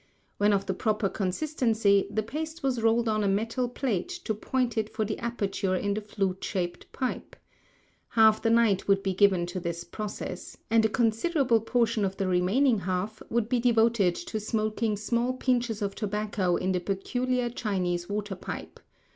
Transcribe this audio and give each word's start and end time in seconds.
When 0.39 0.51
of 0.51 0.65
the 0.65 0.73
proper 0.73 1.07
consistency, 1.09 2.07
the 2.09 2.23
paste 2.23 2.63
was 2.63 2.81
rolled 2.81 3.07
on 3.07 3.23
a 3.23 3.27
metal 3.27 3.69
plate 3.69 4.09
to 4.25 4.33
point 4.33 4.75
it 4.75 4.89
for 4.91 5.05
the 5.05 5.19
aperture 5.19 5.75
in 5.75 5.93
the 5.93 6.01
flute 6.01 6.43
shaped 6.43 6.91
pipe. 6.91 7.35
Half 8.09 8.41
the 8.41 8.49
night 8.49 8.87
would 8.87 9.03
be 9.03 9.13
given 9.13 9.45
to 9.45 9.59
this 9.59 9.83
process, 9.83 10.57
and 10.71 10.83
a 10.83 10.89
considerable 10.89 11.59
portion 11.61 12.03
of 12.03 12.17
the 12.17 12.27
remaining 12.27 12.79
half 12.79 13.21
would 13.29 13.47
be 13.47 13.59
devoted 13.59 14.15
to 14.15 14.39
smoking 14.39 14.97
small 14.97 15.33
pinches 15.33 15.83
of 15.83 15.93
tobacco 15.93 16.55
in 16.55 16.71
the 16.71 16.79
peculiar 16.79 17.51
Chinese 17.51 18.09
water 18.09 18.35
pipe. 18.35 18.79